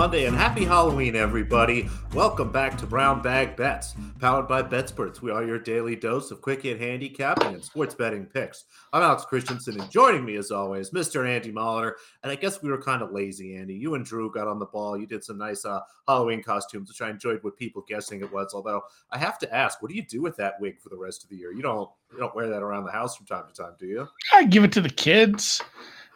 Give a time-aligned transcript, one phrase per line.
[0.00, 1.90] Monday and happy Halloween, everybody.
[2.14, 5.20] Welcome back to Brown Bag Bets, powered by BetSperts.
[5.20, 8.64] We are your daily dose of quick hit handicapping and sports betting picks.
[8.94, 11.28] I'm Alex Christensen, and joining me, as always, Mr.
[11.28, 11.92] Andy Molitor.
[12.22, 13.74] And I guess we were kind of lazy, Andy.
[13.74, 14.96] You and Drew got on the ball.
[14.96, 18.54] You did some nice uh, Halloween costumes, which I enjoyed with people guessing it was.
[18.54, 18.80] Although
[19.10, 21.28] I have to ask, what do you do with that wig for the rest of
[21.28, 21.52] the year?
[21.52, 24.08] You don't you don't wear that around the house from time to time, do you?
[24.32, 25.60] I give it to the kids.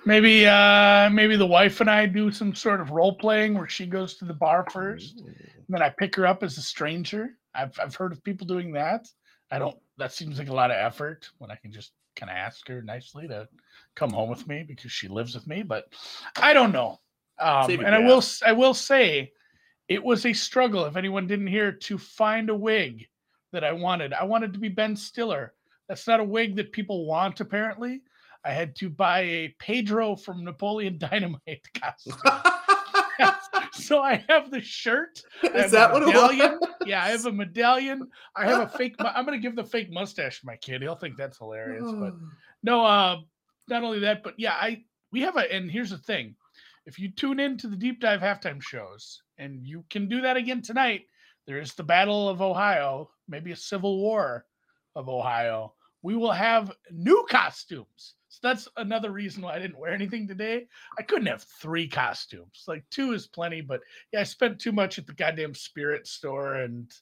[0.06, 3.86] Maybe uh maybe the wife and I do some sort of role playing where she
[3.86, 7.30] goes to the bar first, and then I pick her up as a stranger.
[7.54, 9.08] I've I've heard of people doing that.
[9.50, 9.76] I don't.
[9.98, 12.82] That seems like a lot of effort when I can just kind of ask her
[12.82, 13.48] nicely to
[13.94, 15.62] come home with me because she lives with me.
[15.62, 15.86] But
[16.36, 17.00] I don't know.
[17.38, 19.32] Um, and I will I will say,
[19.88, 20.84] it was a struggle.
[20.84, 23.06] If anyone didn't hear, to find a wig
[23.52, 24.12] that I wanted.
[24.12, 25.54] I wanted to be Ben Stiller.
[25.88, 28.02] That's not a wig that people want apparently.
[28.44, 32.16] I had to buy a Pedro from Napoleon Dynamite costume.
[33.72, 35.22] so I have the shirt.
[35.42, 36.58] Is that what medallion.
[36.84, 38.08] Yeah, I have a medallion.
[38.36, 38.96] I have a fake.
[38.98, 40.82] I'm gonna give the fake mustache to my kid.
[40.82, 41.84] He'll think that's hilarious.
[41.84, 42.14] But
[42.62, 43.20] no, uh,
[43.68, 45.52] not only that, but yeah, I we have a.
[45.52, 46.34] And here's the thing:
[46.86, 50.36] if you tune in to the deep dive halftime shows, and you can do that
[50.36, 51.02] again tonight,
[51.46, 54.46] there is the Battle of Ohio, maybe a civil war
[54.96, 55.74] of Ohio.
[56.02, 60.66] We will have new costumes so that's another reason why I didn't wear anything today.
[60.98, 62.64] I couldn't have three costumes.
[62.66, 63.80] Like two is plenty, but
[64.12, 66.92] yeah, I spent too much at the goddamn spirit store and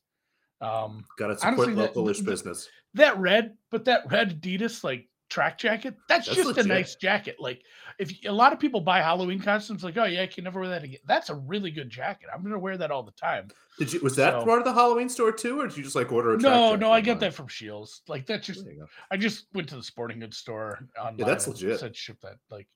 [0.61, 2.69] um gotta support localish business.
[2.95, 6.67] That red, but that red Adidas like track jacket, that's, that's just legit.
[6.67, 7.37] a nice jacket.
[7.41, 7.63] Like
[7.99, 10.69] if a lot of people buy Halloween costumes, like, oh yeah, I can never wear
[10.69, 11.01] that again.
[11.07, 12.29] That's a really good jacket.
[12.33, 13.49] I'm gonna wear that all the time.
[13.79, 15.97] Did you was that so, part of the Halloween store too, or did you just
[15.97, 18.03] like order a No, no, I get that from Scheels.
[18.07, 18.67] Like that's just
[19.11, 21.19] I just went to the sporting goods store online.
[21.19, 21.81] Yeah, that's legit.
[21.81, 22.37] Said ship that.
[22.51, 22.69] Like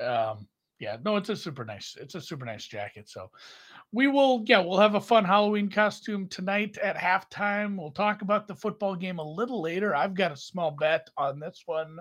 [0.00, 0.46] um
[0.78, 3.08] yeah, no, it's a super nice, it's a super nice jacket.
[3.08, 3.30] So
[3.92, 7.76] we will, yeah, we'll have a fun Halloween costume tonight at halftime.
[7.76, 9.94] We'll talk about the football game a little later.
[9.94, 11.98] I've got a small bet on this one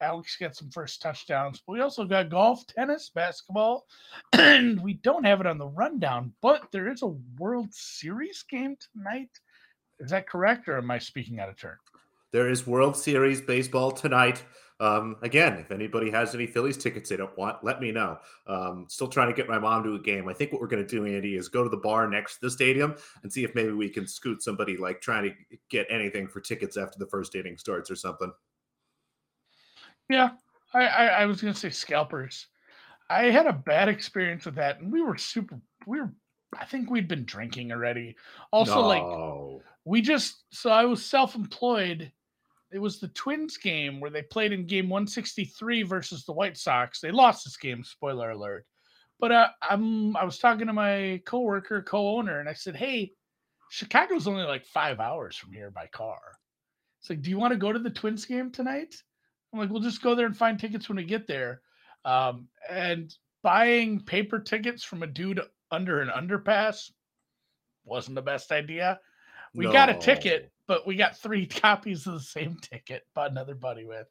[0.00, 1.62] Alex got some first touchdowns.
[1.66, 3.86] But we also got golf, tennis, basketball,
[4.32, 8.76] and we don't have it on the rundown, but there is a World Series game
[8.92, 9.30] tonight.
[10.00, 11.76] Is that correct, or am I speaking out of turn?
[12.32, 14.42] There is World Series baseball tonight.
[14.80, 18.18] Um, again, if anybody has any Phillies tickets they don't want, let me know.
[18.46, 20.28] Um, still trying to get my mom to a game.
[20.28, 22.40] I think what we're going to do, Andy, is go to the bar next to
[22.42, 26.26] the stadium and see if maybe we can scoot somebody like trying to get anything
[26.26, 28.32] for tickets after the first inning starts or something.
[30.08, 30.30] Yeah,
[30.72, 32.48] I, I, I was gonna say scalpers.
[33.08, 35.60] I had a bad experience with that, and we were super.
[35.86, 36.12] We were.
[36.58, 38.16] I think we'd been drinking already.
[38.52, 38.86] Also, no.
[38.86, 40.44] like we just.
[40.50, 42.12] So I was self-employed.
[42.74, 47.00] It was the Twins game where they played in game 163 versus the White Sox.
[47.00, 47.84] They lost this game.
[47.84, 48.66] Spoiler alert.
[49.20, 50.16] But uh, I'm.
[50.16, 53.12] I was talking to my coworker, co-owner, and I said, "Hey,
[53.70, 56.18] Chicago's only like five hours from here by car.
[57.00, 58.96] It's like, do you want to go to the Twins game tonight?"
[59.52, 61.60] I'm like, we'll just go there and find tickets when we get there.
[62.04, 63.14] Um, and
[63.44, 66.90] buying paper tickets from a dude under an underpass
[67.84, 68.98] wasn't the best idea.
[69.54, 69.72] We no.
[69.72, 73.84] got a ticket, but we got three copies of the same ticket, bought another buddy
[73.84, 74.06] with.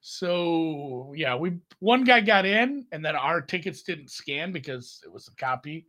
[0.00, 5.12] So yeah, we one guy got in, and then our tickets didn't scan because it
[5.12, 5.86] was a copy.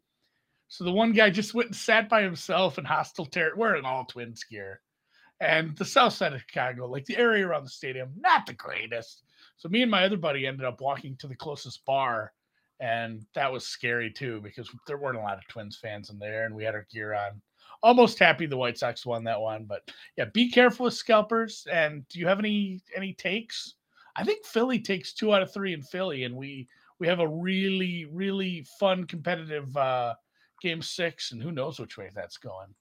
[0.67, 4.05] So the one guy just went and sat by himself in hostile territory, wearing all
[4.05, 4.81] twins gear
[5.41, 9.23] and the south side of Chicago, like the area around the stadium, not the greatest.
[9.57, 12.31] So me and my other buddy ended up walking to the closest bar,
[12.79, 16.45] and that was scary too because there weren't a lot of Twins fans in there,
[16.45, 17.41] and we had our gear on.
[17.83, 21.65] Almost happy the White Sox won that one, but yeah, be careful with scalpers.
[21.71, 23.75] And do you have any any takes?
[24.15, 26.67] I think Philly takes two out of three in Philly, and we
[26.99, 30.13] we have a really really fun competitive uh,
[30.61, 32.73] game six, and who knows which way that's going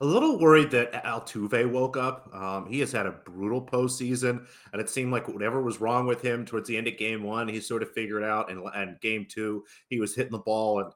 [0.00, 2.32] a little worried that Altuve woke up.
[2.32, 6.22] Um, he has had a brutal postseason, and it seemed like whatever was wrong with
[6.22, 8.48] him towards the end of game one, he sort of figured out.
[8.48, 10.92] And, and game two, he was hitting the ball, and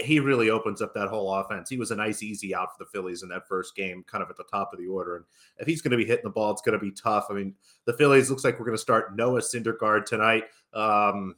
[0.00, 1.68] he really opens up that whole offense.
[1.68, 4.30] He was a nice, easy out for the Phillies in that first game, kind of
[4.30, 5.16] at the top of the order.
[5.16, 5.24] And
[5.58, 7.26] if he's going to be hitting the ball, it's going to be tough.
[7.28, 7.54] I mean,
[7.84, 10.44] the Phillies looks like we're going to start Noah Syndergaard tonight.
[10.72, 11.36] Um,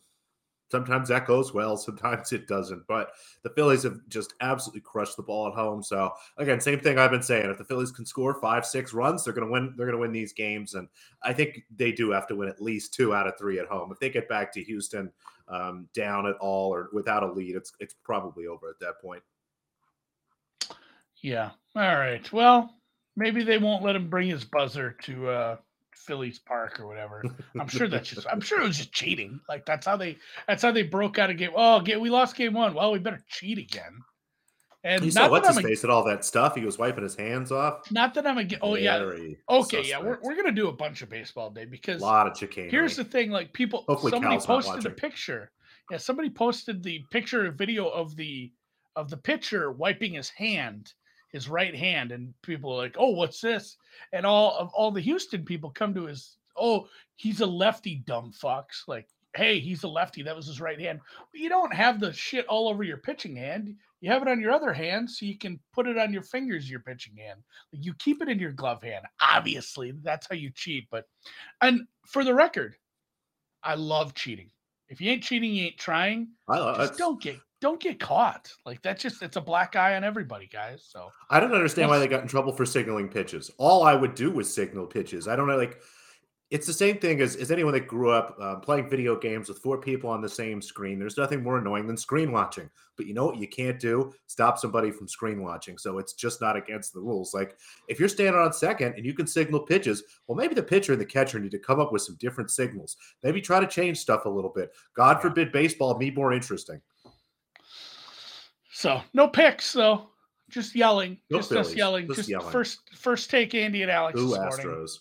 [0.70, 2.86] sometimes that goes well, sometimes it doesn't.
[2.86, 3.12] But
[3.42, 5.82] the Phillies have just absolutely crushed the ball at home.
[5.82, 7.50] So again, same thing I've been saying.
[7.50, 10.32] If the Phillies can score five, six runs, they're gonna win, they're gonna win these
[10.32, 10.74] games.
[10.74, 10.88] And
[11.22, 13.90] I think they do have to win at least two out of three at home.
[13.92, 15.10] If they get back to Houston
[15.48, 19.22] um, down at all or without a lead, it's it's probably over at that point.
[21.20, 21.50] Yeah.
[21.74, 22.30] All right.
[22.32, 22.74] Well,
[23.16, 25.56] maybe they won't let him bring his buzzer to uh
[26.08, 27.22] Phillies Park or whatever.
[27.60, 28.26] I'm sure that's just.
[28.28, 29.38] I'm sure it was just cheating.
[29.48, 30.16] Like that's how they.
[30.48, 31.50] That's how they broke out a game.
[31.54, 32.74] Oh, get we lost game one.
[32.74, 34.00] Well, we better cheat again.
[34.84, 36.54] And you saw what's his face at all that stuff.
[36.54, 37.90] He was wiping his hands off.
[37.92, 38.48] Not that I'm a.
[38.62, 38.96] Oh yeah.
[39.50, 39.88] Okay, suspect.
[39.88, 40.00] yeah.
[40.00, 42.70] We're, we're gonna do a bunch of baseball day because a lot of chicanery.
[42.70, 45.50] Here's the thing: like people, Hopefully somebody Cal's posted a picture.
[45.90, 48.50] Yeah, somebody posted the picture, video of the
[48.96, 50.92] of the pitcher wiping his hand,
[51.28, 53.76] his right hand, and people are like, "Oh, what's this?"
[54.12, 58.32] And all of all the Houston people come to his, "Oh, he's a lefty, dumb
[58.32, 60.22] fucks." Like, hey, he's a lefty.
[60.22, 61.00] That was his right hand.
[61.32, 63.76] You don't have the shit all over your pitching hand.
[64.00, 66.70] You have it on your other hand so you can put it on your fingers,
[66.70, 67.40] your pitching hand.
[67.72, 69.04] You keep it in your glove hand.
[69.20, 70.86] Obviously, that's how you cheat.
[70.90, 71.04] But,
[71.60, 72.76] and for the record,
[73.62, 74.50] I love cheating.
[74.88, 76.28] If you ain't cheating, you ain't trying.
[76.48, 78.52] I love, just don't get don't get caught.
[78.64, 80.86] Like that's just it's a black eye on everybody, guys.
[80.88, 83.50] So I don't understand why they got in trouble for signaling pitches.
[83.58, 85.28] All I would do was signal pitches.
[85.28, 85.80] I don't know, like
[86.50, 89.58] it's the same thing as, as anyone that grew up uh, playing video games with
[89.58, 90.98] four people on the same screen.
[90.98, 92.70] There's nothing more annoying than screen watching.
[92.96, 94.14] But you know what you can't do?
[94.28, 95.76] Stop somebody from screen watching.
[95.76, 97.34] So it's just not against the rules.
[97.34, 97.58] Like
[97.88, 101.00] if you're standing on second and you can signal pitches, well, maybe the pitcher and
[101.00, 102.96] the catcher need to come up with some different signals.
[103.22, 104.70] Maybe try to change stuff a little bit.
[104.94, 106.80] God forbid baseball be more interesting.
[108.78, 110.10] So no picks though.
[110.50, 111.18] Just yelling.
[111.30, 111.66] No just Phillies.
[111.66, 112.06] us yelling.
[112.06, 112.52] Just, just yelling.
[112.52, 114.20] first first take Andy and Alex.
[114.20, 115.00] Ooh, Astros.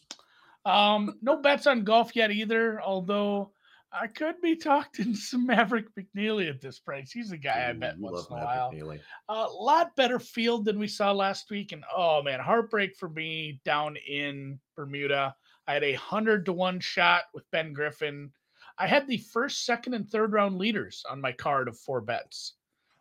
[0.66, 1.10] Morning.
[1.12, 3.52] Um, no bets on golf yet either, although
[3.94, 7.12] I could be talking some Maverick McNealy at this price.
[7.12, 8.74] He's a guy Ooh, I bet once in a while.
[8.74, 11.72] A uh, lot better field than we saw last week.
[11.72, 15.36] And oh man, heartbreak for me down in Bermuda.
[15.68, 18.32] I had a hundred to one shot with Ben Griffin.
[18.80, 22.56] I had the first, second, and third round leaders on my card of four bets.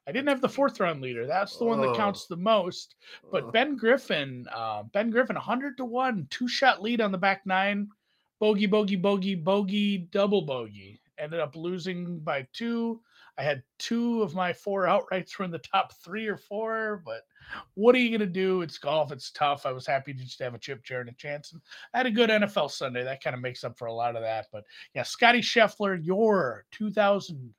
[0.07, 1.27] I didn't have the fourth round leader.
[1.27, 2.95] That's the one that counts the most.
[3.33, 7.45] But Ben Griffin, uh, Ben Griffin, 100 to 1, two shot lead on the back
[7.45, 7.89] nine.
[8.39, 11.01] Bogey, bogey, bogey, bogey, double bogey.
[11.19, 13.01] Ended up losing by two.
[13.39, 17.23] I had two of my four outrights were in the top three or four, but
[17.75, 18.63] what are you going to do?
[18.63, 19.13] It's golf.
[19.13, 19.67] It's tough.
[19.67, 21.53] I was happy to just have a chip chair and a chance.
[21.53, 21.61] And
[21.93, 23.03] I had a good NFL Sunday.
[23.03, 24.47] That kind of makes up for a lot of that.
[24.53, 24.65] But
[24.95, 27.51] yeah, Scotty Scheffler, your 2000-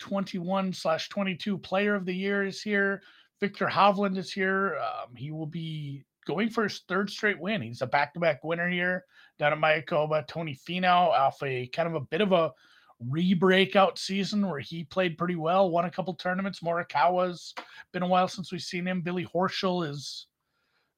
[0.00, 3.02] 21 slash 22 player of the year is here.
[3.40, 4.76] Viktor Hovland is here.
[4.78, 7.62] Um, he will be going for his third straight win.
[7.62, 9.04] He's a back to back winner here
[9.38, 10.26] down at Mayakoba.
[10.26, 12.52] Tony Finau off a kind of a bit of a
[13.08, 16.60] re-breakout season where he played pretty well, won a couple tournaments.
[16.60, 17.54] Morikawa's
[17.92, 19.00] been a while since we've seen him.
[19.00, 20.26] Billy Horschel is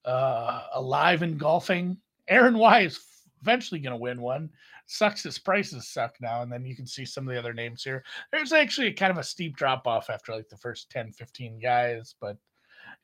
[0.05, 1.97] uh, alive and golfing.
[2.29, 2.99] Aaron Wise
[3.41, 4.51] eventually going to win one
[4.87, 6.43] sucks his prices suck now.
[6.43, 8.05] And then you can see some of the other names here.
[8.31, 12.15] There's actually kind of a steep drop off after like the first 10, 15 guys,
[12.21, 12.37] but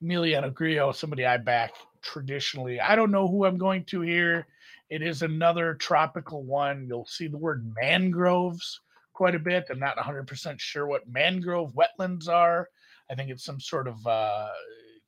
[0.03, 2.81] Emiliano Grillo, somebody I back traditionally.
[2.81, 4.47] I don't know who I'm going to here.
[4.91, 6.87] It is another tropical one.
[6.89, 8.81] You'll see the word mangroves
[9.13, 9.67] quite a bit.
[9.71, 12.69] I'm not 100% sure what mangrove wetlands are.
[13.11, 14.49] I think it's some sort of uh,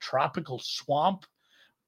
[0.00, 1.24] tropical swamp.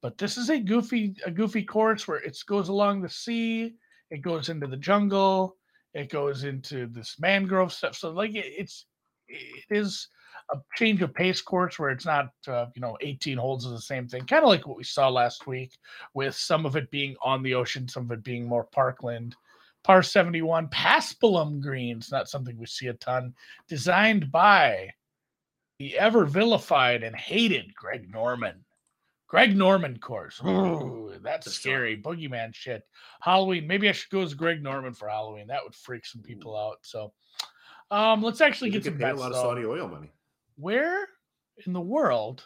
[0.01, 3.75] But this is a goofy a goofy course where it goes along the sea
[4.13, 5.57] it goes into the jungle,
[5.95, 7.95] it goes into this mangrove stuff.
[7.95, 8.85] So like it, it's
[9.27, 10.07] it is
[10.51, 13.81] a change of pace course where it's not uh, you know 18 holes of the
[13.81, 15.71] same thing kind of like what we saw last week
[16.13, 19.35] with some of it being on the ocean some of it being more parkland
[19.85, 23.33] par 71 paspalum greens not something we see a ton
[23.69, 24.89] designed by
[25.79, 28.65] the ever vilified and hated greg norman
[29.33, 30.39] Greg Norman course.
[30.45, 31.97] Ooh, that's scary.
[31.97, 32.83] Boogeyman shit.
[33.19, 33.65] Halloween.
[33.65, 35.47] Maybe I should go as Greg Norman for Halloween.
[35.47, 36.77] That would freak some people out.
[36.83, 37.13] So
[37.89, 40.11] um, let's actually you get some bets, a lot of Saudi oil money.
[40.55, 41.07] Where
[41.65, 42.43] in the world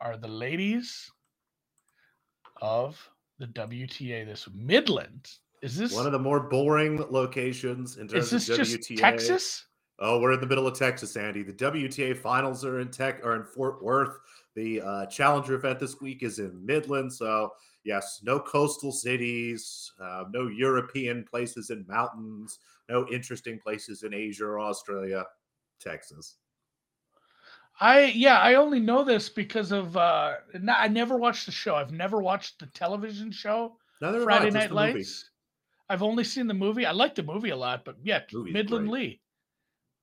[0.00, 1.10] are the ladies
[2.62, 2.98] of
[3.38, 5.28] the WTA this Midland?
[5.60, 8.88] Is this one of the more boring locations in terms is this of WTA?
[8.88, 9.66] Just Texas?
[9.98, 11.42] Oh, we're in the middle of Texas, Andy.
[11.42, 14.16] The WTA finals are in Tech are in Fort Worth.
[14.54, 17.12] The uh, Challenger event this week is in Midland.
[17.12, 17.52] So,
[17.84, 24.44] yes, no coastal cities, uh, no European places in mountains, no interesting places in Asia
[24.44, 25.24] or Australia,
[25.80, 26.36] Texas.
[27.80, 31.76] I yeah, I only know this because of uh not, I never watched the show.
[31.76, 34.94] I've never watched the television show Neither Friday Night Lights.
[34.94, 35.06] Movie.
[35.88, 36.84] I've only seen the movie.
[36.84, 39.00] I like the movie a lot, but yeah, Movie's Midland great.
[39.00, 39.20] Lee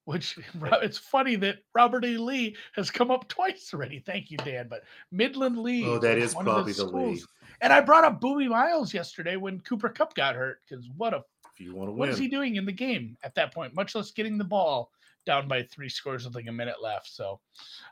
[0.07, 0.39] which
[0.81, 2.17] it's funny that Robert E.
[2.17, 3.99] Lee has come up twice already.
[3.99, 4.67] Thank you, Dan.
[4.69, 5.85] But Midland Lee.
[5.85, 7.23] Oh, that is probably the, the Lee.
[7.59, 11.23] And I brought up Boobie Miles yesterday when Cooper Kupp got hurt because what a
[11.53, 11.99] if you want to win.
[11.99, 13.75] what is he doing in the game at that point?
[13.75, 14.91] Much less getting the ball
[15.25, 17.07] down by three scores with like a minute left.
[17.13, 17.41] So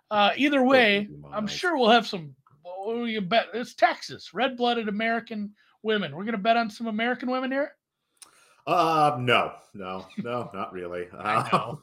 [0.09, 2.33] uh, either way, I'm sure we'll have some.
[2.61, 3.47] What you bet?
[3.53, 5.53] It's Texas, red-blooded American
[5.83, 6.15] women.
[6.15, 7.73] We're gonna bet on some American women here.
[8.67, 11.07] Uh, no, no, no, not really.
[11.15, 11.75] Uh,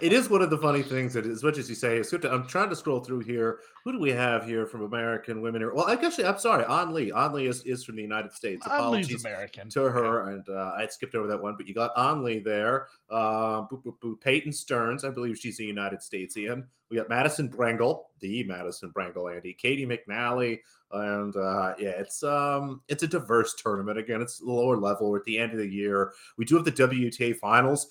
[0.00, 2.22] it is one of the funny things that, as much as you say, it's good
[2.22, 3.60] to, I'm trying to scroll through here.
[3.84, 5.68] Who do we have here from American women?
[5.74, 7.12] Well, I guess I'm sorry, Ann Li.
[7.12, 8.66] Ann Li is, is from the United States.
[8.66, 9.68] Apologies American.
[9.70, 12.88] to her, and uh, I skipped over that one, but you got Ann Li there.
[13.10, 14.20] Uh, boop, boop, boop.
[14.20, 16.64] Peyton Stearns, I believe she's a United Statesian.
[16.90, 20.60] We got Madison Brengle, the Madison Brengle, Andy, Caty McNally,
[20.92, 23.98] and uh, yeah, it's um it's a diverse tournament.
[23.98, 25.10] Again, it's lower level.
[25.10, 26.12] We're at the end of the year.
[26.36, 27.88] We do have the WTA finals.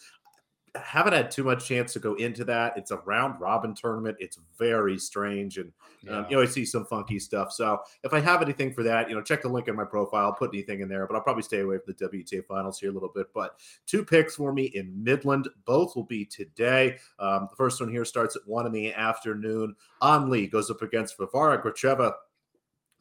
[0.76, 2.78] Haven't had too much chance to go into that.
[2.78, 4.18] It's a round robin tournament.
[4.20, 5.72] It's very strange, and
[6.04, 6.20] yeah.
[6.20, 7.52] um, you know I see some funky stuff.
[7.52, 10.26] So if I have anything for that, you know, check the link in my profile.
[10.26, 12.90] I'll put anything in there, but I'll probably stay away from the WTA finals here
[12.90, 13.28] a little bit.
[13.34, 15.48] But two picks for me in Midland.
[15.66, 16.98] Both will be today.
[17.20, 19.76] Um, the first one here starts at one in the afternoon.
[20.02, 22.14] Ann Li goes up against Varvara Gracheva.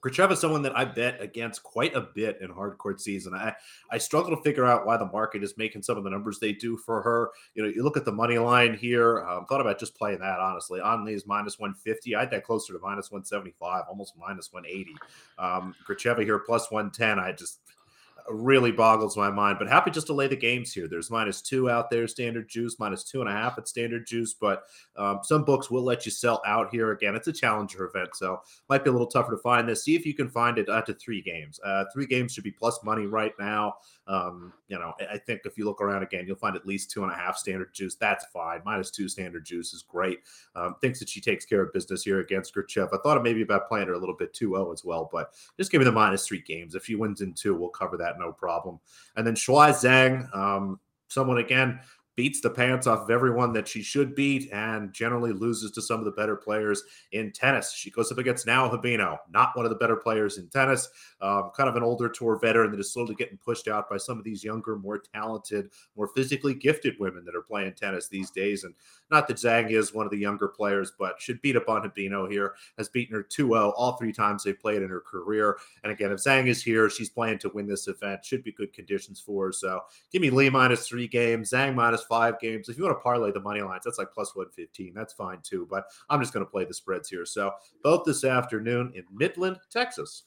[0.05, 3.33] Gracheva is someone that I bet against quite a bit in hard court season.
[3.35, 3.55] I
[3.91, 6.53] I struggle to figure out why the market is making some of the numbers they
[6.53, 7.31] do for her.
[7.55, 9.25] You know, you look at the money line here.
[9.27, 10.81] Um, thought about just playing that honestly.
[10.81, 12.15] Ann Li is minus one fifty.
[12.15, 14.95] I had that closer to minus one seventy five, almost minus one eighty.
[15.39, 17.19] Um, here plus one ten.
[17.19, 17.61] I just
[18.29, 19.59] really boggles my mind.
[19.59, 20.89] But happy just to lay the games here.
[20.89, 24.35] There's minus two out there, standard juice, minus two and a half at standard juice.
[24.35, 24.65] But
[24.97, 26.93] um, some books will let you sell out here.
[26.93, 29.85] Again, it's a challenger event, so might be a little tougher to find this.
[29.85, 31.61] See if you can find it uh, to three games.
[31.65, 33.75] Uh, three games should be plus money right now.
[34.07, 37.03] Um, you know, I think if you look around again, you'll find at least two
[37.05, 37.95] and a half standard juice.
[37.95, 38.61] That's fine.
[38.65, 40.21] Minus two standard juice is great.
[40.55, 42.89] Um, thinks that she takes care of business here against Gurchev.
[42.93, 45.73] I thought maybe about playing her a little bit 2 0 as well, but just
[45.73, 46.75] give me the minus three games.
[46.75, 48.79] If she wins in two, we'll cover that no problem.
[49.17, 51.81] And then Shuai Zhang, um, someone again
[52.17, 55.99] beats the pants off of everyone that she should beat and generally loses to some
[55.99, 57.73] of the better players in tennis.
[57.73, 60.89] She goes up against Nao Hibino, not one of the better players in tennis,
[61.21, 64.19] um, kind of an older tour veteran that is slowly getting pushed out by some
[64.19, 68.65] of these younger, more talented, more physically gifted women that are playing tennis these days.
[68.65, 68.75] And
[69.11, 72.31] not that Zhang is one of the younger players, but should beat up on Hibino
[72.31, 75.59] here, has beaten her 2 0 all three times they played in her career.
[75.83, 78.25] And again, if Zhang is here, she's playing to win this event.
[78.25, 79.53] Should be good conditions for her.
[79.53, 79.81] So
[80.13, 82.69] give me Li minus three games, Zhang minus five games.
[82.69, 84.93] If you want to parlay the money lines, that's like plus 115.
[84.95, 85.67] That's fine too.
[85.71, 87.27] But I'm just going to play the spreads here.
[87.27, 90.25] So both this afternoon in Midland, Texas.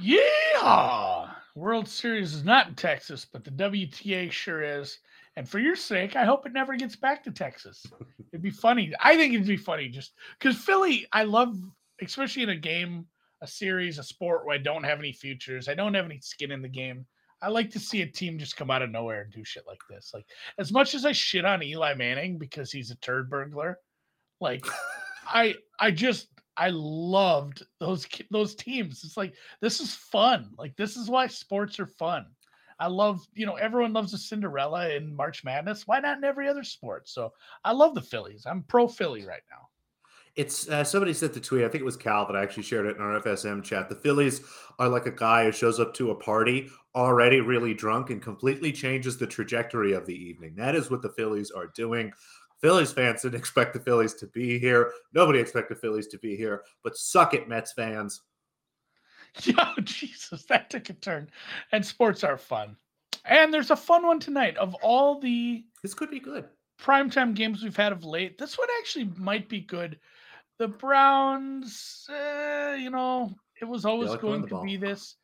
[0.00, 1.30] Yeah.
[1.54, 4.98] World Series is not in Texas, but the WTA sure is.
[5.36, 7.84] And for your sake, I hope it never gets back to Texas.
[8.32, 8.92] It'd be funny.
[9.00, 11.56] I think it'd be funny just because Philly, I love,
[12.02, 13.06] especially in a game,
[13.40, 16.50] a series, a sport where I don't have any futures, I don't have any skin
[16.50, 17.06] in the game.
[17.42, 19.80] I like to see a team just come out of nowhere and do shit like
[19.90, 20.12] this.
[20.14, 20.26] Like
[20.58, 23.78] as much as I shit on Eli Manning because he's a turd burglar,
[24.40, 24.64] like
[25.26, 29.02] I I just I loved those those teams.
[29.04, 30.50] It's like this is fun.
[30.58, 32.26] Like this is why sports are fun.
[32.78, 35.86] I love, you know, everyone loves a Cinderella in March Madness.
[35.86, 37.08] Why not in every other sport?
[37.08, 37.32] So
[37.64, 38.44] I love the Phillies.
[38.46, 39.68] I'm pro Philly right now.
[40.36, 41.64] It's uh, somebody sent the tweet.
[41.64, 43.88] I think it was Cal that I actually shared it in our FSM chat.
[43.88, 44.42] The Phillies
[44.78, 48.70] are like a guy who shows up to a party already really drunk and completely
[48.70, 50.54] changes the trajectory of the evening.
[50.54, 52.12] That is what the Phillies are doing.
[52.60, 54.92] Phillies fans didn't expect the Phillies to be here.
[55.14, 58.22] Nobody expected the Phillies to be here, but suck it, Mets fans.
[59.42, 61.28] Yeah, Jesus, that took a turn.
[61.70, 62.74] And sports are fun.
[63.26, 64.56] And there's a fun one tonight.
[64.56, 66.46] Of all the this could be good
[66.78, 69.98] primetime games we've had of late, this one actually might be good.
[70.58, 75.16] The Browns, uh, you know, it was always going to be this.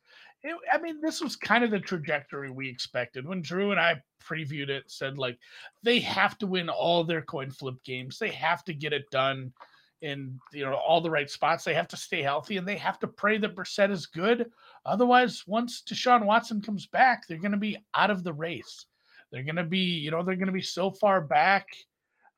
[0.43, 4.01] It, I mean, this was kind of the trajectory we expected when Drew and I
[4.23, 4.83] previewed it.
[4.91, 5.37] Said like
[5.83, 8.19] they have to win all their coin flip games.
[8.19, 9.53] They have to get it done
[10.01, 11.63] in you know all the right spots.
[11.63, 14.51] They have to stay healthy and they have to pray that Brissett is good.
[14.85, 18.85] Otherwise, once Deshaun Watson comes back, they're going to be out of the race.
[19.31, 21.67] They're going to be you know they're going to be so far back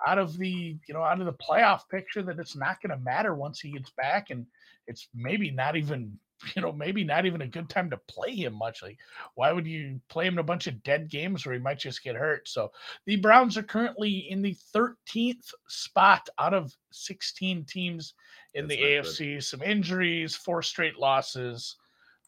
[0.06, 3.04] out of the you know out of the playoff picture that it's not going to
[3.04, 4.46] matter once he gets back and
[4.88, 6.18] it's maybe not even
[6.56, 8.82] you know, maybe not even a good time to play him much.
[8.82, 8.98] Like,
[9.36, 12.04] why would you play him in a bunch of dead games where he might just
[12.04, 12.48] get hurt?
[12.48, 12.72] So
[13.06, 18.14] the Browns are currently in the 13th spot out of 16 teams
[18.54, 19.36] in That's the AFC.
[19.36, 19.44] Good.
[19.44, 21.76] Some injuries, four straight losses.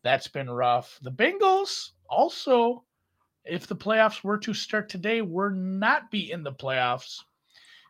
[0.03, 0.99] That's been rough.
[1.01, 2.83] The Bengals also,
[3.45, 7.19] if the playoffs were to start today, will not be in the playoffs.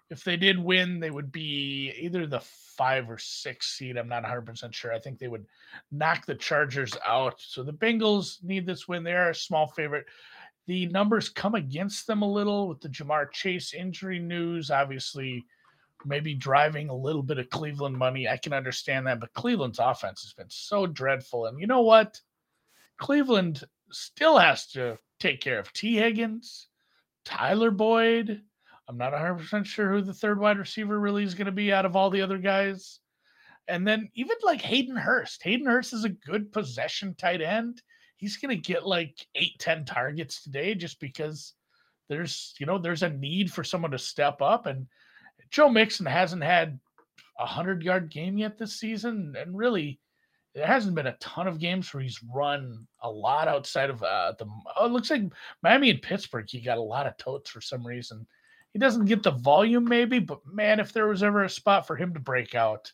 [0.10, 3.98] If they did win, they would be either the five or six seed.
[3.98, 4.94] I'm not 100% sure.
[4.94, 5.46] I think they would
[5.92, 7.36] knock the Chargers out.
[7.40, 9.04] So the Bengals need this win.
[9.04, 10.06] They are a small favorite.
[10.68, 14.70] The numbers come against them a little with the Ja'Marr Chase injury news.
[14.70, 15.46] Obviously,
[16.06, 18.28] maybe driving a little bit of Cleveland money.
[18.28, 21.48] I can understand that, but Cleveland's offense has been so dreadful.
[21.48, 22.20] And you know what?
[22.98, 26.68] Cleveland still has to take care of Tee Higgins,
[27.26, 28.42] Tyler Boyd.
[28.90, 31.86] I'm not 100% sure who the third wide receiver really is going to be out
[31.86, 33.00] of all the other guys.
[33.68, 35.44] And then even like Hayden Hurst.
[35.44, 37.82] Hayden Hurst is a good possession tight end.
[38.16, 41.54] He's going to get like eight, 10 targets today just because
[42.08, 44.66] there's, you know, there's a need for someone to step up.
[44.68, 44.88] And
[45.52, 46.80] Joe Mixon hasn't had
[47.38, 49.36] a 100 yard game yet this season.
[49.38, 50.00] And really,
[50.56, 54.34] there hasn't been a ton of games where he's run a lot outside of uh,
[54.40, 54.48] the.
[54.78, 55.24] Oh, it looks like
[55.62, 58.26] Miami and Pittsburgh, he got a lot of totes for some reason.
[58.74, 61.96] He doesn't get the volume, maybe, but man, if there was ever a spot for
[61.96, 62.92] him to break out,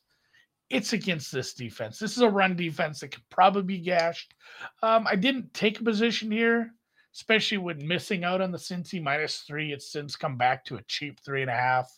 [0.70, 2.00] it's against this defense.
[2.00, 4.34] This is a run defense that could probably be gashed.
[4.82, 6.72] Um, I didn't take a position here,
[7.14, 9.74] especially with missing out on the Cincy minus three.
[9.74, 11.92] It's since come back to a cheap three and a half.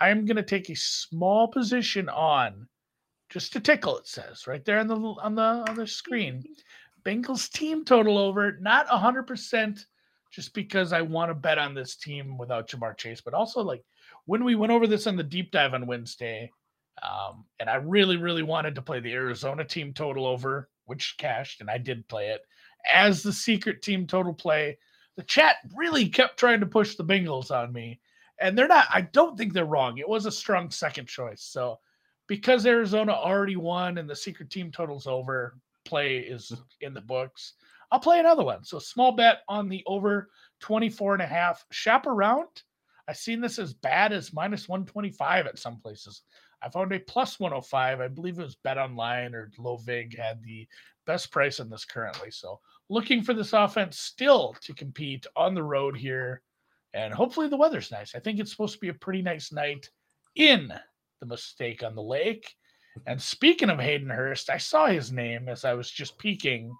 [0.00, 2.66] I'm going to take a small position on,
[3.28, 3.98] just to tickle.
[3.98, 6.42] It says right there on the on the on the screen,
[7.04, 8.56] Bengals team total over.
[8.60, 9.86] Not hundred percent,
[10.30, 13.82] just because I want to bet on this team without Ja'Marr Chase, but also like
[14.26, 16.50] when we went over this on the deep dive on Wednesday
[17.02, 21.60] um, and I really, really wanted to play the Arizona team total over, which cashed,
[21.60, 22.42] and I did play it
[22.92, 24.78] as the secret team total play.
[25.16, 28.00] The chat really kept trying to push the Bengals on me,
[28.40, 28.86] and they're not.
[28.92, 29.98] I don't think they're wrong.
[29.98, 31.42] It was a strong second choice.
[31.42, 31.78] So,
[32.26, 37.54] because Arizona already won and the secret team total's over, play is in the books.
[37.90, 38.64] I'll play another one.
[38.64, 40.30] So, small bet on the over
[40.60, 41.64] 24 and a half.
[41.70, 42.48] Shop around.
[43.08, 46.22] I've seen this as bad as minus 125 at some places.
[46.62, 48.00] I found a plus 105.
[48.00, 50.68] I believe it was BetOnline or LowVig had the
[51.06, 52.30] best price on this currently.
[52.30, 56.42] So looking for this offense still to compete on the road here.
[56.92, 58.14] And hopefully the weather's nice.
[58.14, 59.88] I think it's supposed to be a pretty nice night
[60.36, 60.72] in
[61.20, 62.54] the mistake on the lake.
[63.06, 66.74] And speaking of Hayden Hurst, I saw his name as I was just peeking.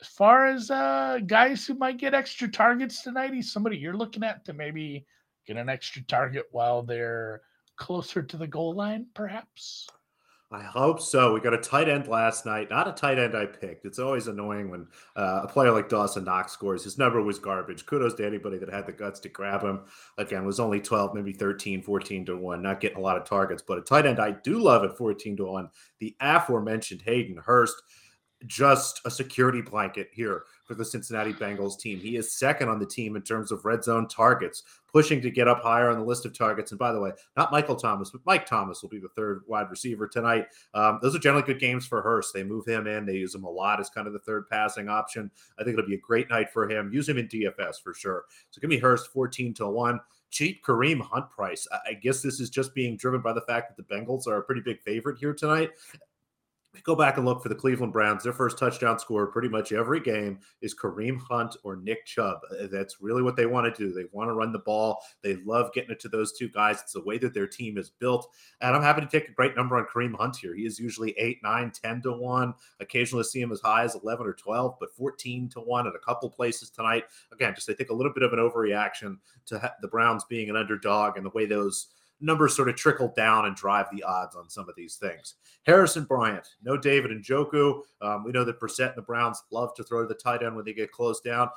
[0.00, 4.24] As far as uh, guys who might get extra targets tonight, he's somebody you're looking
[4.24, 5.04] at to maybe
[5.46, 7.42] get an extra target while they're
[7.76, 9.88] closer to the goal line, perhaps?
[10.52, 11.32] I hope so.
[11.32, 12.70] We got a tight end last night.
[12.70, 13.84] Not a tight end I picked.
[13.84, 16.82] It's always annoying when uh, a player like Dawson Knox scores.
[16.82, 17.86] His number was garbage.
[17.86, 19.82] Kudos to anybody that had the guts to grab him.
[20.18, 22.62] Again, was only 12, maybe 13, 14 to 1.
[22.62, 25.36] Not getting a lot of targets, but a tight end I do love at 14
[25.36, 25.70] to 1.
[26.00, 27.80] The aforementioned Hayden Hurst
[28.46, 31.98] just a security blanket here for the Cincinnati Bengals team.
[31.98, 35.48] He is second on the team in terms of red zone targets, pushing to get
[35.48, 36.72] up higher on the list of targets.
[36.72, 39.68] And by the way, not Michael Thomas, but Mike Thomas will be the third wide
[39.70, 40.46] receiver tonight.
[40.74, 42.32] Um, those are generally good games for Hurst.
[42.32, 44.88] They move him in, they use him a lot as kind of the third passing
[44.88, 45.30] option.
[45.58, 46.92] I think it'll be a great night for him.
[46.92, 48.24] Use him in DFS for sure.
[48.50, 50.00] So give me Hurst 14 to 1
[50.30, 51.66] cheap Kareem Hunt price.
[51.84, 54.42] I guess this is just being driven by the fact that the Bengals are a
[54.42, 55.70] pretty big favorite here tonight
[56.84, 60.00] go back and look for the Cleveland Browns, their first touchdown scorer pretty much every
[60.00, 62.38] game is Kareem Hunt or Nick Chubb.
[62.50, 63.92] Uh, that's really what they want to do.
[63.92, 65.02] They want to run the ball.
[65.22, 66.80] They love getting it to those two guys.
[66.80, 68.28] It's the way that their team is built.
[68.60, 70.54] And I'm happy to take a great number on Kareem Hunt here.
[70.54, 72.54] He is usually 8, 9, 10 to 1.
[72.80, 75.98] Occasionally see him as high as 11 or 12, but 14 to 1 at a
[75.98, 77.04] couple places tonight.
[77.32, 80.56] Again, just I think a little bit of an overreaction to the Browns being an
[80.56, 81.88] underdog and the way those–
[82.20, 85.34] numbers sort of trickle down and drive the odds on some of these things.
[85.64, 87.82] Harrison Bryant, no David Njoku.
[88.00, 90.56] Um, we know that Brissett and the Browns love to throw to the tight end
[90.56, 91.48] when they get closed down.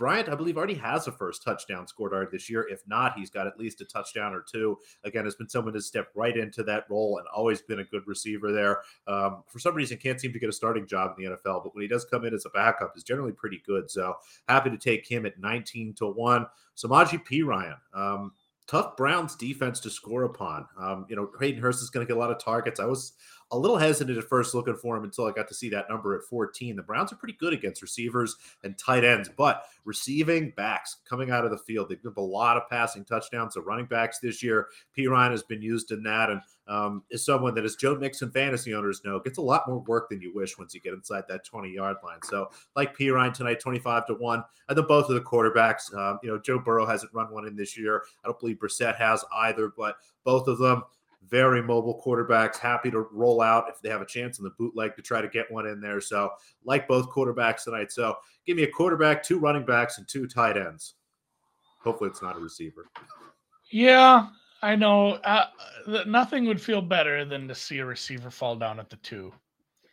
[0.00, 2.66] Bryant, I believe, already has a first touchdown scored already this year.
[2.70, 4.78] If not, he's got at least a touchdown or two.
[5.04, 8.04] Again, has been someone to step right into that role and always been a good
[8.06, 8.80] receiver there.
[9.06, 11.74] Um, for some reason, can't seem to get a starting job in the NFL, but
[11.74, 13.90] when he does come in as a backup, is generally pretty good.
[13.90, 14.14] So
[14.48, 16.46] happy to take him at 19 to 1.
[16.78, 17.76] Samaje Perine.
[17.92, 18.32] Um,
[18.70, 20.66] tough Browns defense to score upon.
[20.78, 22.78] Um, you know, Hayden Hurst is going to get a lot of targets.
[22.78, 23.12] I was
[23.52, 26.16] a little hesitant at first looking for him until I got to see that number
[26.16, 26.76] at 14.
[26.76, 31.44] The Browns are pretty good against receivers and tight ends, but receiving backs coming out
[31.44, 34.68] of the field, they've given a lot of passing touchdowns to running backs this year.
[34.96, 38.74] Perine has been used in that and um, is someone that, as Joe Mixon fantasy
[38.74, 41.44] owners know, gets a lot more work than you wish once you get inside that
[41.44, 42.20] 20 yard line.
[42.22, 44.44] So, like Perine tonight, 25 to 1.
[44.68, 47.56] I think both of the quarterbacks, um, you know, Joe Burrow hasn't run one in
[47.56, 48.04] this year.
[48.24, 50.84] I don't believe Brissett has either, but both of them
[51.28, 54.96] very mobile quarterbacks, happy to roll out if they have a chance in the bootleg
[54.96, 56.00] to try to get one in there.
[56.00, 56.30] So,
[56.64, 57.92] like both quarterbacks tonight.
[57.92, 60.94] So, give me a quarterback, two running backs, and two tight ends.
[61.82, 62.88] Hopefully, it's not a receiver.
[63.70, 64.28] Yeah,
[64.62, 65.12] I know.
[65.24, 65.46] Uh,
[66.06, 69.32] nothing would feel better than to see a receiver fall down at the two.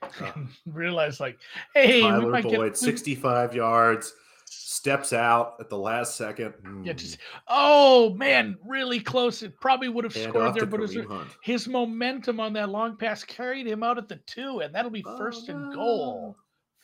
[0.02, 0.32] Uh,
[0.66, 1.40] realize, like,
[1.74, 4.14] hey, Tyler we might Boyd, get, 65 yards
[4.58, 6.54] steps out at the last second.
[6.64, 6.86] Mm.
[6.86, 7.18] Yeah, just
[7.48, 9.44] oh man, really close.
[9.44, 10.98] It probably would have Hand scored there, but his,
[11.44, 15.04] his, momentum on that long pass carried him out at the two, and that'll be
[15.04, 16.38] first oh, and goal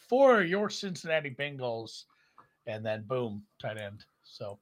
[0.10, 2.04] for your Cincinnati Bengals.
[2.68, 4.06] and then boom, tight end.
[4.24, 4.60] So,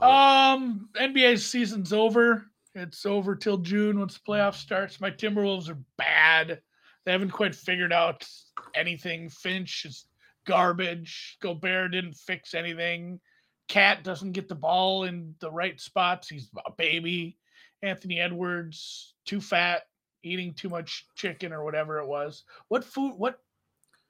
[0.00, 2.46] um, NBA season's over.
[2.74, 5.00] It's over till June once the playoff starts.
[5.00, 6.60] My Timberwolves are bad.
[7.04, 8.26] They haven't quite figured out
[8.74, 9.30] anything.
[9.30, 10.06] Finch is
[10.48, 11.36] garbage.
[11.40, 13.20] Gobert didn't fix anything.
[13.68, 16.28] KAT doesn't get the ball in the right spots.
[16.28, 17.36] He's a baby.
[17.82, 19.82] Anthony Edwards, too fat,
[20.24, 22.44] eating too much chicken or whatever it was.
[22.68, 23.14] What food?
[23.16, 23.38] What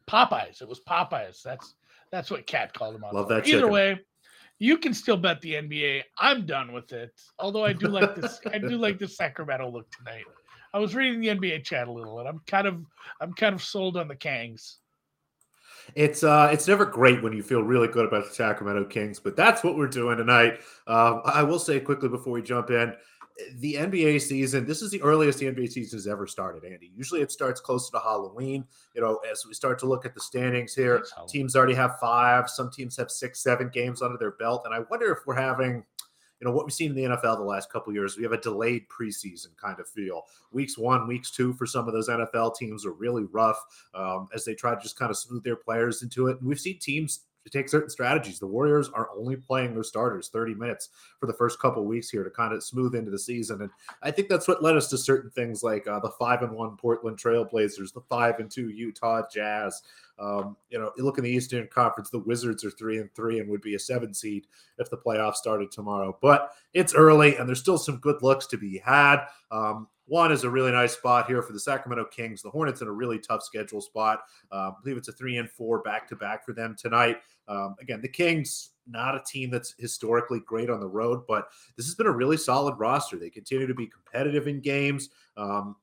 [0.09, 0.63] Popeyes?
[0.63, 1.43] It was Popeyes.
[1.43, 1.75] That's
[2.11, 3.15] that's what KAT called him out.
[3.15, 3.47] Love that.
[3.47, 3.71] Either chicken.
[3.71, 4.01] way,
[4.61, 6.05] you can still bet the NBA.
[6.17, 7.13] I'm done with it.
[7.39, 8.41] Although I do like this.
[8.53, 10.25] I do like the Sacramento look tonight.
[10.73, 12.85] I was reading the NBA chat a little, and I'm kind of
[13.21, 14.77] I'm kind of sold on the Kangs.
[15.95, 19.37] It's uh, it's never great when you feel really good about the Sacramento Kings, but
[19.37, 20.61] that's what we're doing tonight.
[20.87, 22.95] Um, I will say quickly before we jump in,
[23.57, 24.67] the NBA season.
[24.67, 26.91] This is the earliest the NBA season has ever started, Andy.
[26.95, 28.65] Usually it starts closer to Halloween.
[28.95, 32.51] You know, as we start to look at the standings here, teams already have five.
[32.51, 35.85] Some teams have six, seven games under their belt, and I wonder if we're having
[36.41, 38.17] you know what we've seen in the NFL the last couple years.
[38.17, 40.23] We have a delayed preseason kind of feel.
[40.53, 43.63] Weeks one, weeks two for some of those NFL teams are really rough
[43.95, 46.39] um, as they try to just kind of smooth their players into it.
[46.39, 47.21] And we've seen teams
[47.51, 48.39] take certain strategies.
[48.39, 52.25] The Warriors are only playing their starters 30 minutes for the first couple weeks here
[52.25, 53.63] to kind of smooth into the season.
[53.63, 53.71] And
[54.03, 56.77] I think that's what led us to certain things like uh, the five and one
[56.77, 59.83] Portland Trailblazers, the five and two Utah Jazz.
[60.19, 63.39] Um, you know, you look in the Eastern Conference, the Wizards are three and three
[63.39, 64.47] and would be a seven seed
[64.79, 66.17] if the playoffs started tomorrow.
[66.21, 69.27] But it's early and there's still some good looks to be had.
[69.51, 72.43] Um, one is a really nice spot here for the Sacramento Kings.
[72.43, 74.23] The Hornets in a really tough schedule spot.
[74.51, 77.19] Uh, I believe it's a three and four back to back for them tonight.
[77.47, 81.87] Um, again, the Kings, not a team that's historically great on the road, but this
[81.87, 83.19] has been a really solid roster.
[83.19, 85.11] They continue to be competitive in games.
[85.37, 85.77] Um,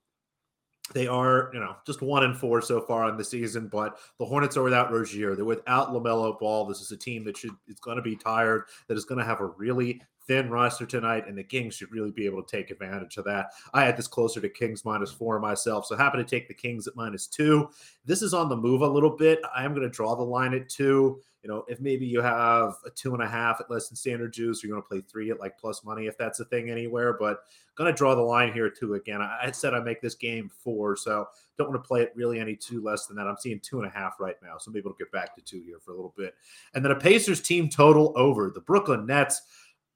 [0.94, 4.26] they are, you know, just one and four so far on the season, but the
[4.26, 5.36] Hornets are without Rozier.
[5.36, 6.66] They're without LaMelo Ball.
[6.66, 9.26] This is a team that should it's going to be tired, that is going to
[9.26, 12.72] have a really thin roster tonight, and the Kings should really be able to take
[12.72, 13.48] advantage of that.
[13.74, 16.88] I had this closer to Kings minus four myself, so happy to take the Kings
[16.88, 17.70] at minus two.
[18.06, 19.40] This is on the move a little bit.
[19.56, 21.22] I am going to draw the line at two.
[21.44, 24.34] You know, if maybe you have a two and a half at less than standard
[24.34, 27.14] juice, you're going to play three at like plus money if that's a thing anywhere.
[27.20, 27.42] But
[27.76, 28.96] going to draw the line here too.
[28.96, 32.40] Again, I, said I make this game four, so don't want to play it really
[32.40, 33.28] any two less than that.
[33.28, 35.62] I'm seeing two and a half right now, so maybe we'll get back to two
[35.64, 36.34] here for a little bit.
[36.74, 39.44] And then a Pacers team total over the Brooklyn Nets.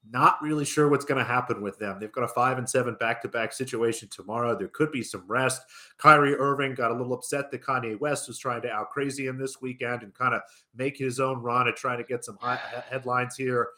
[0.08, 1.98] Not really sure what's going to happen with them.
[2.00, 4.56] They've got a five and seven back to back situation tomorrow.
[4.56, 5.60] There could be some rest.
[5.98, 9.38] Kyrie Irving got a little upset that Kanye West was trying to out crazy him
[9.38, 10.40] this weekend and kind of
[10.74, 12.58] make his own run and trying to get some high
[12.88, 13.68] headlines here.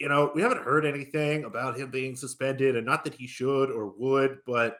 [0.00, 3.70] You know, we haven't heard anything about him being suspended, and not that he should
[3.70, 4.78] or would, but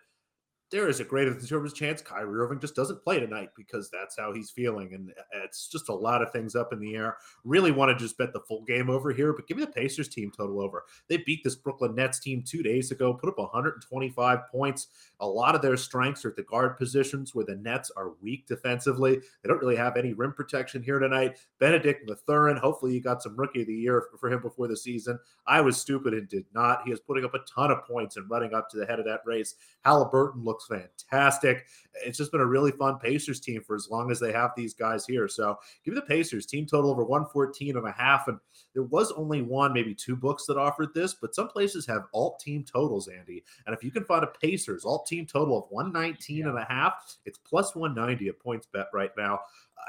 [0.70, 4.16] there is a greater than Service chance Kyrie Irving just doesn't play tonight because that's
[4.16, 4.94] how he's feeling.
[4.94, 5.12] And
[5.44, 7.16] it's just a lot of things up in the air.
[7.44, 10.08] Really want to just bet the full game over here, but give me the Pacers
[10.08, 10.84] team total over.
[11.08, 14.88] They beat this Brooklyn Nets team two days ago, put up 125 points.
[15.18, 18.46] A lot of their strengths are at the guard positions where the Nets are weak
[18.46, 19.16] defensively.
[19.16, 21.38] They don't really have any rim protection here tonight.
[21.58, 25.18] Bennedict Mathurin, hopefully you got some rookie of the year for him before the season.
[25.46, 26.82] I was stupid and did not.
[26.86, 29.04] He is putting up a ton of points and running up to the head of
[29.06, 29.56] that race.
[29.84, 31.66] Halliburton looks looks fantastic.
[32.04, 34.74] It's just been a really fun Pacers team for as long as they have these
[34.74, 35.28] guys here.
[35.28, 38.28] So give me the Pacers team total over 114 and a half.
[38.28, 38.38] And
[38.74, 42.40] there was only one, maybe two books that offered this, but some places have alt
[42.40, 43.44] team totals, Andy.
[43.66, 46.48] And if you can find a Pacers alt team total of 119 yeah.
[46.48, 49.40] and a half, it's plus 190 at PointsBet right now.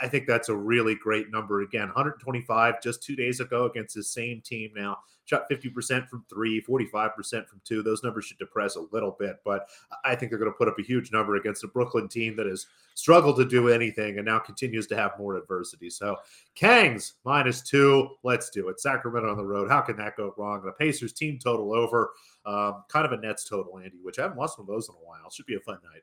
[0.01, 1.61] I think that's a really great number.
[1.61, 4.97] Again, 125 just two days ago against the same team now.
[5.25, 7.83] Shot 50% from three, 45% from two.
[7.83, 9.69] Those numbers should depress a little bit, but
[10.03, 12.47] I think they're going to put up a huge number against a Brooklyn team that
[12.47, 15.89] has struggled to do anything and now continues to have more adversity.
[15.89, 16.17] So,
[16.55, 18.09] Kangs minus two.
[18.23, 18.79] Let's do it.
[18.79, 19.69] Sacramento on the road.
[19.69, 20.63] How can that go wrong?
[20.65, 22.11] The Pacers team total over.
[22.45, 24.95] Um, kind of a Nets total, Andy, which I haven't watched one of those in
[24.95, 25.29] a while.
[25.29, 26.01] Should be a fun night.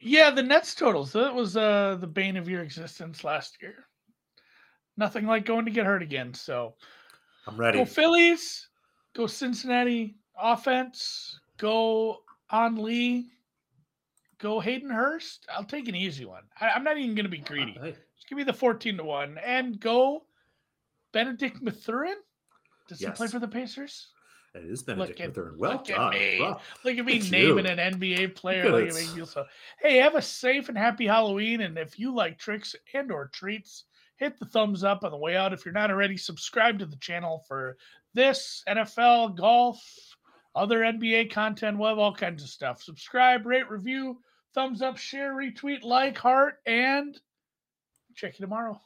[0.00, 1.12] Yeah, the Nets totals.
[1.12, 3.86] That was uh, the bane of your existence last year.
[4.96, 6.32] Nothing like going to get hurt again.
[6.32, 6.74] So
[7.46, 7.78] I'm ready.
[7.78, 8.68] Go Phillies.
[9.14, 11.38] Go Cincinnati offense.
[11.58, 12.18] Go
[12.50, 13.28] Ann Li.
[14.38, 15.46] Go Hayden Hurst.
[15.54, 16.42] I'll take an easy one.
[16.60, 17.76] I, am not even going to be greedy.
[17.80, 17.96] Right.
[18.16, 20.24] Just give me the 14 to 1 and go
[21.12, 22.16] Bennedict Mathurin.
[22.88, 23.10] Does yes.
[23.10, 24.08] he play for the Pacers?
[24.52, 25.58] It is Bennedict Mathurin.
[25.58, 26.12] Well look done.
[26.12, 26.54] At me.
[26.84, 27.70] Look at me naming you.
[27.70, 28.68] an NBA player.
[28.68, 29.44] Look at me so.
[29.80, 31.60] Hey, have a safe and happy Halloween.
[31.60, 33.84] And if you like tricks and or treats,
[34.16, 35.52] hit the thumbs up on the way out.
[35.52, 37.76] If you're not already, subscribe to the channel for
[38.12, 39.80] this, NFL, golf,
[40.56, 41.80] other NBA content.
[41.80, 42.82] Have all kinds of stuff.
[42.82, 44.20] Subscribe, rate, review,
[44.52, 47.18] thumbs up, share, retweet, like, heart, and
[48.16, 48.80] check you tomorrow.